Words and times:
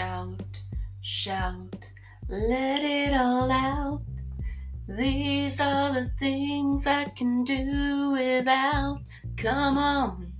Shout, 0.00 0.62
shout, 1.02 1.92
let 2.30 2.82
it 2.82 3.12
all 3.12 3.52
out. 3.52 4.00
These 4.88 5.60
are 5.60 5.92
the 5.92 6.10
things 6.18 6.86
I 6.86 7.04
can 7.04 7.44
do 7.44 8.12
without. 8.12 9.02
Come 9.36 9.76
on. 9.76 10.32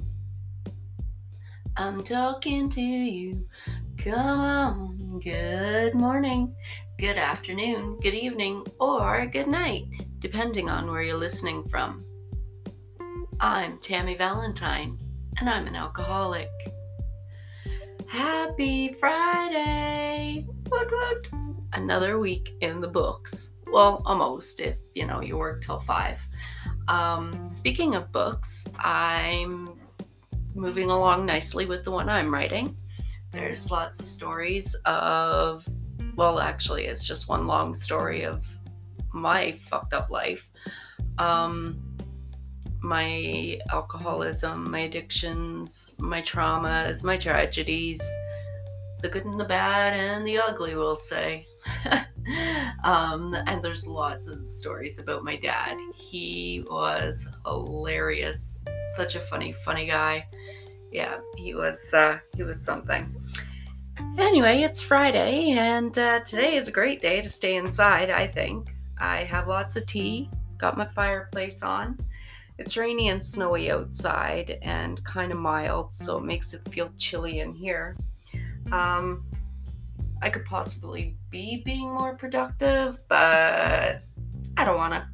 I'm 1.77 2.03
talking 2.03 2.71
to 2.71 2.81
you. 2.81 3.47
Come 3.99 4.41
on. 4.41 5.21
Good 5.23 5.95
morning, 5.95 6.55
good 6.99 7.19
afternoon, 7.19 7.99
good 8.01 8.15
evening, 8.15 8.65
or 8.81 9.27
good 9.27 9.49
night, 9.49 9.85
depending 10.21 10.71
on 10.71 10.91
where 10.91 11.03
you're 11.03 11.19
listening 11.19 11.65
from. 11.65 12.03
I'm 13.39 13.77
Tammy 13.81 14.17
Valentine, 14.17 14.99
and 15.37 15.51
I'm 15.51 15.67
an 15.67 15.77
alcoholic. 15.77 16.49
Happy 18.11 18.93
Friday! 18.95 20.45
Woot 20.69 20.91
woot! 20.91 21.29
Another 21.75 22.19
week 22.19 22.57
in 22.61 22.81
the 22.81 22.89
books. 22.89 23.53
Well, 23.71 24.03
almost, 24.05 24.59
if 24.59 24.79
you 24.97 25.07
know 25.07 25.23
you 25.23 25.39
work 25.39 25.65
till 25.65 25.79
five. 25.79 26.21
Um, 26.89 27.47
speaking 27.47 27.95
of 27.95 28.11
books, 28.11 28.67
I'm 28.81 29.79
moving 30.57 30.91
along 30.91 31.25
nicely 31.25 31.67
with 31.67 31.85
the 31.85 31.93
one 31.93 32.09
I'm 32.09 32.35
writing. 32.35 32.77
There's 33.31 33.71
lots 33.71 34.01
of 34.01 34.07
stories 34.07 34.75
of, 34.87 35.65
well, 36.17 36.41
actually, 36.41 36.87
it's 36.87 37.05
just 37.05 37.29
one 37.29 37.47
long 37.47 37.75
story 37.75 38.25
of 38.25 38.45
my 39.15 39.53
fucked 39.53 39.95
up 39.95 40.11
life. 40.11 40.51
Um, 41.19 41.90
my 42.83 43.59
alcoholism, 43.73 44.71
my 44.71 44.81
addictions, 44.81 45.95
my 45.99 46.23
traumas, 46.23 47.05
my 47.05 47.17
tragedies, 47.17 48.01
the 49.03 49.09
good 49.09 49.25
and 49.25 49.39
the 49.39 49.45
bad 49.45 49.95
and 49.95 50.27
the 50.27 50.39
ugly, 50.39 50.75
we'll 50.75 50.97
say. 50.97 51.47
um, 52.85 53.35
and 53.47 53.63
there's 53.63 53.87
lots 53.87 54.27
of 54.27 54.47
stories 54.47 54.99
about 54.99 55.25
my 55.25 55.37
dad. 55.37 55.77
He 55.95 56.65
was 56.71 57.29
hilarious, 57.45 58.65
such 58.97 59.15
a 59.15 59.21
funny, 59.21 59.53
funny 59.53 59.87
guy. 59.87 60.27
Yeah, 60.93 61.19
he 61.37 61.55
was. 61.55 61.93
Uh, 61.95 62.19
he 62.37 62.43
was 62.43 62.61
something. 62.61 63.15
Anyway, 64.19 64.63
it's 64.63 64.83
Friday, 64.83 65.51
and 65.51 65.97
uh, 65.99 66.21
today 66.21 66.57
is 66.57 66.69
a 66.69 66.73
great 66.73 67.01
day 67.01 67.21
to 67.21 67.29
stay 67.29 67.57
inside. 67.57 68.11
I 68.11 68.27
think 68.27 68.71
I 68.99 69.19
have 69.25 69.47
lots 69.47 69.77
of 69.77 69.87
tea, 69.87 70.31
got 70.59 70.77
my 70.77 70.87
fireplace 70.87 71.63
on 71.63 71.99
it's 72.61 72.77
rainy 72.77 73.09
and 73.09 73.25
snowy 73.25 73.71
outside 73.71 74.59
and 74.61 75.03
kind 75.03 75.33
of 75.33 75.39
mild, 75.39 75.95
so 75.95 76.19
it 76.19 76.25
makes 76.25 76.53
it 76.53 76.69
feel 76.69 76.93
chilly 76.99 77.41
in 77.41 77.55
here. 77.55 77.97
Um, 78.71 79.25
I 80.21 80.29
could 80.29 80.45
possibly 80.45 81.17
be 81.31 81.63
being 81.65 81.95
more 81.95 82.15
productive, 82.15 83.01
but 83.09 84.03
I 84.59 84.65
don't 84.67 84.77
want 84.77 84.93
to. 84.93 85.09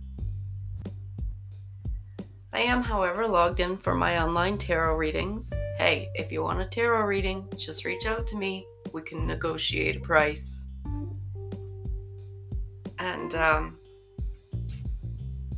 I 2.52 2.62
am, 2.62 2.82
however, 2.82 3.28
logged 3.28 3.60
in 3.60 3.76
for 3.76 3.94
my 3.94 4.20
online 4.20 4.58
tarot 4.58 4.96
readings. 4.96 5.52
Hey, 5.78 6.10
if 6.16 6.32
you 6.32 6.42
want 6.42 6.60
a 6.60 6.66
tarot 6.66 7.06
reading, 7.06 7.48
just 7.56 7.84
reach 7.84 8.06
out 8.06 8.26
to 8.26 8.36
me. 8.36 8.66
We 8.92 9.02
can 9.02 9.24
negotiate 9.24 9.98
a 9.98 10.00
price. 10.00 10.66
And 12.98 13.34
um, 13.36 13.78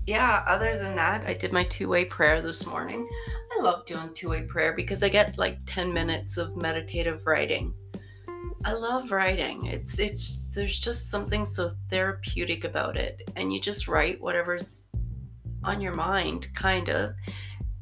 yeah, 0.08 0.42
other 0.46 0.78
than 0.78 0.96
that, 0.96 1.26
I 1.26 1.34
did 1.34 1.52
my 1.52 1.64
two 1.64 1.86
way 1.90 2.06
prayer 2.06 2.40
this 2.40 2.66
morning. 2.66 3.06
I 3.52 3.62
love 3.62 3.84
doing 3.84 4.14
two 4.14 4.30
way 4.30 4.40
prayer 4.40 4.72
because 4.72 5.02
I 5.02 5.10
get 5.10 5.36
like 5.36 5.58
10 5.66 5.92
minutes 5.92 6.38
of 6.38 6.56
meditative 6.56 7.26
writing. 7.26 7.74
I 8.64 8.72
love 8.72 9.12
writing. 9.12 9.66
It's 9.66 9.98
it's 9.98 10.48
there's 10.54 10.78
just 10.78 11.10
something 11.10 11.44
so 11.44 11.72
therapeutic 11.90 12.64
about 12.64 12.96
it, 12.96 13.30
and 13.36 13.52
you 13.52 13.60
just 13.60 13.86
write 13.86 14.18
whatever's 14.18 14.88
on 15.62 15.78
your 15.78 15.94
mind, 15.94 16.46
kind 16.54 16.88
of, 16.88 17.12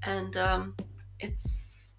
and 0.03 0.37
um, 0.37 0.75
it's 1.21 1.95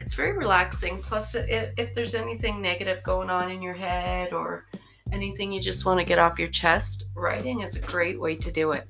it's 0.00 0.14
very 0.14 0.36
relaxing. 0.36 1.00
Plus, 1.00 1.36
if, 1.36 1.72
if 1.78 1.94
there's 1.94 2.16
anything 2.16 2.60
negative 2.60 3.04
going 3.04 3.30
on 3.30 3.52
in 3.52 3.62
your 3.62 3.74
head 3.74 4.32
or 4.32 4.66
anything 5.12 5.52
you 5.52 5.62
just 5.62 5.86
want 5.86 6.00
to 6.00 6.04
get 6.04 6.18
off 6.18 6.40
your 6.40 6.48
chest, 6.48 7.04
writing 7.14 7.60
is 7.60 7.76
a 7.76 7.86
great 7.86 8.20
way 8.20 8.34
to 8.34 8.50
do 8.50 8.72
it 8.72 8.88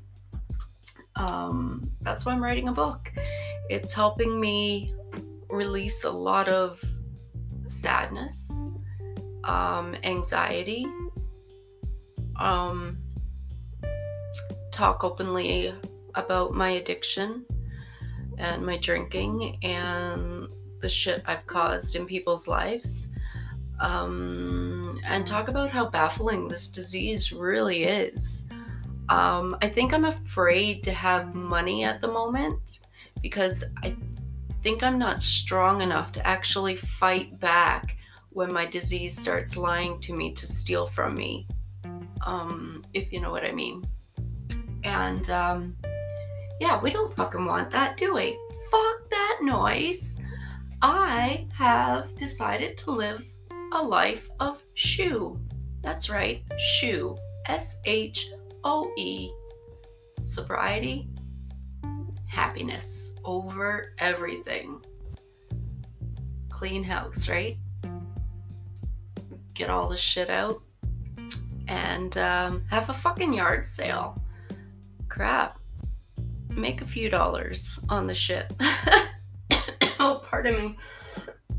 um, 1.17 1.91
that's 2.03 2.27
why 2.27 2.33
I'm 2.33 2.43
writing 2.43 2.69
a 2.69 2.73
book. 2.73 3.13
It's 3.71 3.93
helping 3.95 4.41
me 4.41 4.95
release 5.49 6.05
a 6.05 6.11
lot 6.11 6.49
of 6.49 6.83
sadness, 7.67 8.53
um, 9.45 9.97
anxiety, 10.03 10.87
um, 12.37 12.99
talk 14.71 15.05
openly 15.05 15.73
about 16.17 16.53
my 16.53 16.71
addiction 16.71 17.45
and 18.39 18.67
my 18.67 18.77
drinking 18.79 19.59
and 19.63 20.49
the 20.81 20.89
shit 20.89 21.23
I've 21.27 21.47
caused 21.47 21.97
in 21.97 22.07
people's 22.07 22.49
lives. 22.49 23.11
Um, 23.81 25.01
and 25.05 25.27
talk 25.27 25.49
about 25.49 25.71
how 25.71 25.89
baffling 25.89 26.49
this 26.49 26.69
disease 26.69 27.33
really 27.33 27.85
is. 27.85 28.49
Um, 29.09 29.57
I 29.61 29.69
think 29.69 29.93
I'm 29.93 30.07
afraid 30.07 30.83
to 30.85 30.93
have 30.93 31.35
money 31.35 31.85
at 31.85 32.01
the 32.01 32.09
moment 32.09 32.81
because 33.23 33.63
I 33.83 33.95
think 34.63 34.83
I'm 34.83 34.99
not 34.99 35.23
strong 35.23 35.83
enough 35.83 36.13
to 36.13 36.27
actually 36.27 36.77
fight 36.77 37.39
back 37.39 37.97
when 38.31 38.53
my 38.53 38.67
disease 38.67 39.17
starts 39.17 39.57
lying 39.57 40.01
to 40.01 40.13
me 40.13 40.33
to 40.33 40.47
steal 40.47 40.87
from 40.87 41.15
me, 41.15 41.47
um, 42.27 42.83
if 42.95 43.13
you 43.13 43.21
know 43.21 43.31
what 43.31 43.45
I 43.45 43.53
mean. 43.53 43.85
And 44.83 45.29
um, 45.31 45.77
yeah, 46.61 46.81
we 46.81 46.91
don't 46.91 47.15
fucking 47.15 47.45
want 47.45 47.71
that, 47.71 47.97
do 47.97 48.15
we? 48.15 48.39
Fuck 48.71 49.11
that 49.11 49.39
noise. 49.43 50.21
I 50.83 51.47
have 51.55 52.17
decided 52.17 52.77
to 52.79 52.91
live 52.91 53.25
a 53.73 53.83
life 53.83 54.29
of 54.41 54.63
shoe. 54.75 55.39
That's 55.83 56.11
right, 56.11 56.43
shoe. 56.59 57.17
S 57.47 57.79
H 57.85 58.31
OE, 58.65 59.29
sobriety, 60.23 61.09
happiness 62.27 63.15
over 63.25 63.93
everything. 63.99 64.81
Clean 66.49 66.83
house, 66.83 67.29
right? 67.29 67.59
Get 69.53 69.71
all 69.71 69.89
the 69.89 69.97
shit 69.97 70.31
out 70.31 70.63
and 71.69 72.17
um, 72.19 72.65
have 72.71 72.89
a 72.91 72.95
fucking 72.95 73.35
yard 73.35 73.67
sale. 73.67 74.21
Crap. 75.09 75.59
Make 76.49 76.81
a 76.81 76.87
few 76.87 77.11
dollars 77.11 77.79
on 77.89 78.07
the 78.07 78.15
shit. 78.15 78.53
oh, 80.01 80.23
pardon 80.25 80.57
me. 80.57 80.79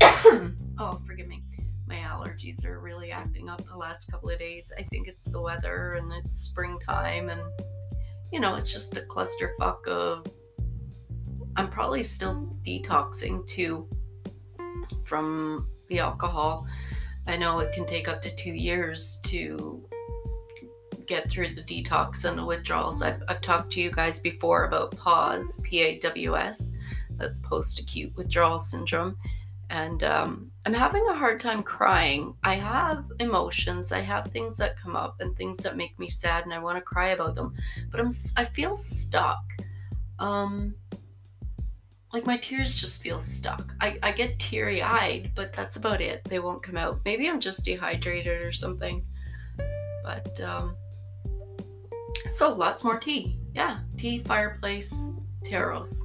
oh, 0.78 1.00
forgive 1.06 1.28
me 1.28 1.45
allergies 2.16 2.64
are 2.64 2.80
really 2.80 3.12
acting 3.12 3.48
up 3.48 3.66
the 3.66 3.76
last 3.76 4.10
couple 4.10 4.30
of 4.30 4.38
days. 4.38 4.72
I 4.78 4.82
think 4.82 5.08
it's 5.08 5.30
the 5.30 5.40
weather 5.40 5.94
and 5.94 6.12
it's 6.12 6.36
springtime 6.36 7.28
and 7.28 7.40
you 8.32 8.40
know, 8.40 8.54
it's 8.56 8.72
just 8.72 8.96
a 8.96 9.00
clusterfuck 9.00 9.86
of 9.86 10.26
I'm 11.56 11.68
probably 11.68 12.02
still 12.02 12.56
detoxing 12.66 13.46
too 13.46 13.88
from 15.04 15.68
the 15.88 16.00
alcohol. 16.00 16.66
I 17.26 17.36
know 17.36 17.60
it 17.60 17.72
can 17.72 17.86
take 17.86 18.08
up 18.08 18.22
to 18.22 18.34
2 18.34 18.50
years 18.50 19.20
to 19.24 19.82
get 21.06 21.30
through 21.30 21.54
the 21.54 21.62
detox 21.62 22.24
and 22.24 22.36
the 22.36 22.44
withdrawals. 22.44 23.00
I've, 23.02 23.22
I've 23.28 23.40
talked 23.40 23.70
to 23.72 23.80
you 23.80 23.90
guys 23.90 24.18
before 24.20 24.64
about 24.64 24.96
PAWS, 24.96 25.60
P 25.62 25.80
A 25.82 25.98
W 26.00 26.36
S, 26.36 26.72
that's 27.16 27.40
post 27.40 27.78
acute 27.78 28.14
withdrawal 28.16 28.58
syndrome 28.58 29.16
and 29.70 30.02
um, 30.04 30.50
I'm 30.64 30.72
having 30.72 31.06
a 31.08 31.14
hard 31.14 31.40
time 31.40 31.62
crying. 31.62 32.34
I 32.44 32.54
have 32.54 33.04
emotions, 33.18 33.92
I 33.92 34.00
have 34.00 34.28
things 34.28 34.56
that 34.58 34.80
come 34.80 34.96
up 34.96 35.16
and 35.20 35.36
things 35.36 35.58
that 35.58 35.76
make 35.76 35.98
me 35.98 36.08
sad, 36.08 36.44
and 36.44 36.54
I 36.54 36.58
want 36.58 36.76
to 36.76 36.82
cry 36.82 37.08
about 37.08 37.34
them, 37.34 37.54
but 37.90 38.00
I'm 38.00 38.10
I 38.36 38.44
feel 38.44 38.76
stuck. 38.76 39.42
Um, 40.18 40.74
like 42.12 42.26
my 42.26 42.36
tears 42.36 42.76
just 42.76 43.02
feel 43.02 43.20
stuck. 43.20 43.74
I, 43.80 43.98
I 44.02 44.12
get 44.12 44.38
teary 44.38 44.80
eyed, 44.80 45.32
but 45.34 45.52
that's 45.52 45.76
about 45.76 46.00
it. 46.00 46.24
They 46.24 46.38
won't 46.38 46.62
come 46.62 46.76
out. 46.76 47.00
Maybe 47.04 47.28
I'm 47.28 47.40
just 47.40 47.64
dehydrated 47.64 48.40
or 48.40 48.52
something. 48.52 49.04
But 50.02 50.40
um, 50.40 50.76
so 52.26 52.52
lots 52.52 52.84
more 52.84 52.98
tea. 52.98 53.38
Yeah, 53.54 53.80
tea, 53.98 54.20
fireplace, 54.20 55.10
taros. 55.44 55.98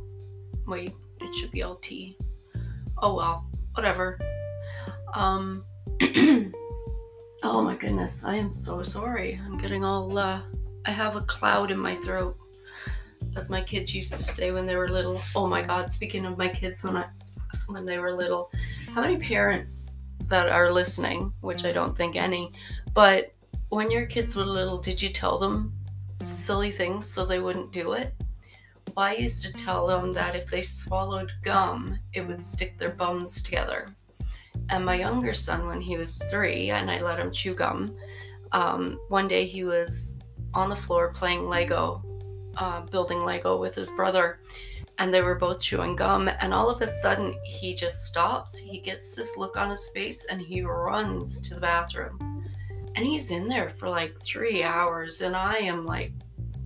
Wait, 0.67 0.93
it 1.21 1.33
should 1.35 1.51
be 1.51 1.61
all 1.63 1.75
tea. 1.75 2.17
Oh 2.97 3.15
well 3.15 3.50
whatever. 3.73 4.19
Um, 5.13 5.65
oh 7.43 7.61
my 7.61 7.75
goodness, 7.75 8.23
I 8.25 8.35
am 8.35 8.51
so 8.51 8.83
sorry. 8.83 9.39
I'm 9.45 9.57
getting 9.57 9.83
all, 9.83 10.17
uh, 10.17 10.41
I 10.85 10.91
have 10.91 11.15
a 11.15 11.21
cloud 11.21 11.71
in 11.71 11.79
my 11.79 11.95
throat, 11.97 12.37
as 13.35 13.49
my 13.49 13.61
kids 13.61 13.93
used 13.93 14.13
to 14.13 14.23
say 14.23 14.51
when 14.51 14.65
they 14.65 14.75
were 14.75 14.89
little. 14.89 15.21
Oh 15.35 15.47
my 15.47 15.61
God, 15.61 15.91
speaking 15.91 16.25
of 16.25 16.37
my 16.37 16.49
kids 16.49 16.83
when 16.83 16.97
I, 16.97 17.05
when 17.67 17.85
they 17.85 17.99
were 17.99 18.11
little, 18.11 18.51
how 18.93 19.01
many 19.01 19.17
parents 19.17 19.95
that 20.27 20.49
are 20.49 20.71
listening, 20.71 21.33
which 21.41 21.65
I 21.65 21.71
don't 21.71 21.95
think 21.95 22.15
any, 22.15 22.51
but 22.93 23.33
when 23.69 23.89
your 23.89 24.05
kids 24.05 24.35
were 24.35 24.45
little, 24.45 24.79
did 24.79 25.01
you 25.01 25.09
tell 25.09 25.39
them 25.39 25.73
silly 26.21 26.71
things 26.71 27.09
so 27.09 27.25
they 27.25 27.39
wouldn't 27.39 27.71
do 27.71 27.93
it? 27.93 28.13
Well, 28.95 29.05
I 29.05 29.15
used 29.15 29.45
to 29.45 29.53
tell 29.53 29.87
them 29.87 30.11
that 30.13 30.35
if 30.35 30.47
they 30.47 30.61
swallowed 30.61 31.31
gum, 31.43 31.97
it 32.13 32.27
would 32.27 32.43
stick 32.43 32.77
their 32.77 32.91
bums 32.91 33.41
together. 33.41 33.87
And 34.69 34.85
my 34.85 34.95
younger 34.95 35.33
son, 35.33 35.65
when 35.67 35.79
he 35.79 35.97
was 35.97 36.21
three, 36.29 36.71
and 36.71 36.91
I 36.91 37.01
let 37.01 37.19
him 37.19 37.31
chew 37.31 37.53
gum, 37.53 37.95
um, 38.51 38.99
one 39.07 39.29
day 39.29 39.45
he 39.45 39.63
was 39.63 40.19
on 40.53 40.69
the 40.69 40.75
floor 40.75 41.13
playing 41.13 41.47
Lego, 41.47 42.03
uh, 42.57 42.81
building 42.81 43.23
Lego 43.23 43.57
with 43.57 43.75
his 43.75 43.91
brother, 43.91 44.39
and 44.97 45.13
they 45.13 45.21
were 45.21 45.35
both 45.35 45.61
chewing 45.61 45.95
gum. 45.95 46.29
And 46.41 46.53
all 46.53 46.69
of 46.69 46.81
a 46.81 46.87
sudden, 46.87 47.33
he 47.45 47.73
just 47.73 48.05
stops. 48.05 48.57
He 48.57 48.79
gets 48.79 49.15
this 49.15 49.37
look 49.37 49.55
on 49.55 49.69
his 49.69 49.87
face 49.89 50.25
and 50.25 50.41
he 50.41 50.63
runs 50.63 51.41
to 51.47 51.55
the 51.55 51.61
bathroom. 51.61 52.19
And 52.95 53.05
he's 53.05 53.31
in 53.31 53.47
there 53.47 53.69
for 53.69 53.89
like 53.89 54.21
three 54.21 54.63
hours. 54.63 55.21
And 55.21 55.33
I 55.33 55.59
am 55.59 55.85
like, 55.85 56.11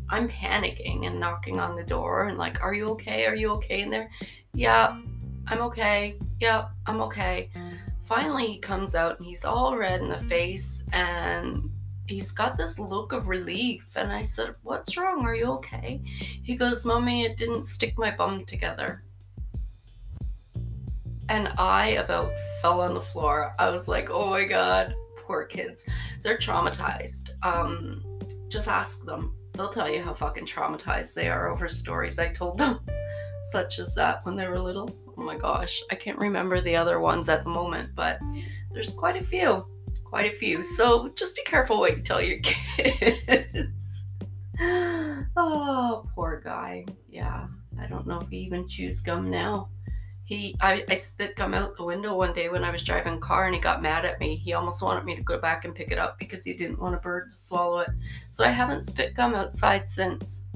I'm 0.10 0.30
panicking 0.30 1.08
and 1.08 1.20
knocking 1.20 1.60
on 1.60 1.76
the 1.76 1.84
door 1.84 2.26
and 2.26 2.38
like, 2.38 2.62
Are 2.62 2.74
you 2.74 2.88
okay? 2.90 3.26
Are 3.26 3.36
you 3.36 3.52
okay 3.54 3.82
in 3.82 3.90
there? 3.90 4.10
Yeah, 4.54 5.00
I'm 5.48 5.62
okay. 5.62 6.20
Yeah, 6.40 6.68
I'm 6.86 7.02
okay. 7.02 7.50
Finally, 8.04 8.48
he 8.48 8.60
comes 8.60 8.94
out 8.94 9.18
and 9.18 9.28
he's 9.28 9.46
all 9.46 9.76
red 9.76 10.02
in 10.02 10.10
the 10.10 10.20
face 10.20 10.84
and 10.94 11.72
he's 12.08 12.32
got 12.32 12.56
this 12.56 12.78
look 12.80 13.14
of 13.14 13.28
relief. 13.28 13.94
And 13.96 14.12
I 14.12 14.22
said, 14.22 14.56
What's 14.64 14.98
wrong? 14.98 15.26
Are 15.26 15.36
you 15.36 15.48
okay? 15.54 16.02
He 16.06 16.56
goes, 16.56 16.86
Mommy, 16.86 17.24
it 17.24 17.38
didn't 17.38 17.66
stick 17.66 17.98
my 17.98 18.12
bum 18.12 18.46
together. 18.46 19.04
And 21.30 21.52
I 21.58 21.90
about 21.98 22.32
fell 22.62 22.82
on 22.82 22.94
the 22.94 23.02
floor. 23.02 23.56
I 23.58 23.72
was 23.72 23.88
like, 23.88 24.10
Oh 24.12 24.30
my 24.30 24.46
God, 24.46 24.94
poor 25.18 25.46
kids. 25.46 25.88
They're 26.22 26.38
traumatized. 26.38 27.32
Um, 27.44 28.04
just 28.48 28.68
ask 28.68 29.04
them. 29.06 29.36
They'll 29.56 29.70
tell 29.70 29.90
you 29.90 30.02
how 30.02 30.14
fucking 30.14 30.46
traumatized 30.46 31.14
they 31.14 31.30
are 31.30 31.50
over 31.50 31.70
stories 31.70 32.20
I 32.20 32.32
told 32.32 32.58
them, 32.58 32.80
such 33.52 33.80
as 33.80 33.96
that 33.96 34.26
when 34.26 34.36
they 34.36 34.48
were 34.48 34.60
little. 34.60 34.90
Oh 35.18 35.22
my 35.22 35.38
gosh, 35.38 35.82
I 35.92 35.96
can't 35.96 36.20
remember 36.20 36.62
the 36.62 36.76
other 36.76 37.00
ones 37.00 37.30
at 37.30 37.44
the 37.44 37.50
moment, 37.50 37.96
but 37.96 38.20
there's 38.74 38.94
quite 38.94 39.16
a 39.16 39.24
few 39.24 39.66
quite 40.16 40.32
a 40.32 40.38
few. 40.38 40.64
So 40.64 41.10
just 41.10 41.36
be 41.36 41.42
careful 41.44 41.78
what 41.78 41.98
you 41.98 42.02
tell 42.02 42.22
your 42.22 42.40
kids. 42.44 44.06
oh, 44.62 46.06
poor 46.16 46.42
guy. 46.42 46.86
Yeah, 47.10 47.48
I 47.78 47.88
don't 47.88 48.08
know 48.08 48.20
if 48.20 48.30
he 48.30 48.38
even 48.38 48.66
chews 48.66 49.02
gum 49.02 49.30
now. 49.30 49.68
He, 50.26 50.56
I, 50.60 50.84
I 50.90 50.96
spit 50.96 51.36
gum 51.36 51.54
out 51.54 51.78
the 51.78 51.84
window 51.84 52.18
one 52.18 52.34
day 52.34 52.50
when 52.50 52.64
I 52.64 52.72
was 52.72 52.82
driving 52.82 53.14
a 53.14 53.20
car 53.20 53.46
and 53.46 53.54
he 53.54 53.62
got 53.62 53.84
mad 53.84 54.06
at 54.06 54.20
me. 54.20 54.36
He 54.36 54.54
almost 54.54 54.82
wanted 54.82 55.06
me 55.06 55.16
to 55.16 55.22
go 55.22 55.40
back 55.40 55.66
and 55.66 55.76
pick 55.76 55.92
it 55.92 56.00
up 56.00 56.18
because 56.18 56.44
he 56.44 56.54
didn't 56.54 56.80
want 56.80 56.96
a 56.96 56.98
bird 56.98 57.30
to 57.30 57.38
swallow 57.38 57.80
it. 57.80 57.90
So 58.32 58.44
I 58.44 58.50
haven't 58.50 58.86
spit 58.86 59.14
gum 59.14 59.36
outside 59.36 59.88
since. 59.88 60.48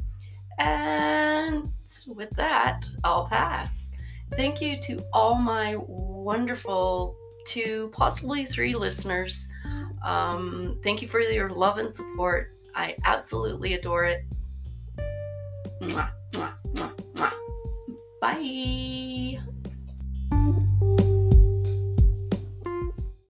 And 0.58 1.72
with 2.08 2.32
that, 2.32 2.84
I'll 3.04 3.28
pass. 3.28 3.92
Thank 4.36 4.60
you 4.60 4.82
to 4.82 5.04
all 5.14 5.36
my 5.36 5.76
wonderful 5.78 7.16
two, 7.46 7.92
possibly 7.94 8.46
three 8.46 8.76
listeners. 8.76 9.50
Um, 10.04 10.80
thank 10.84 11.02
you 11.02 11.08
for 11.08 11.20
your 11.20 11.50
love 11.50 11.78
and 11.78 11.94
support. 11.94 12.54
I 12.76 12.96
absolutely 13.06 13.74
adore 13.74 14.06
it. 14.06 14.26
Mwah, 15.82 16.10
mwah, 16.34 16.54
mwah, 16.74 17.34
Bye. 18.22 19.40